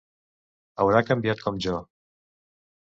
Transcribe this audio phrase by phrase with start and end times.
[0.85, 1.79] Haurà canviat com jo.